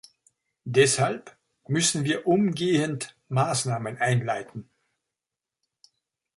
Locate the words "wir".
2.05-2.25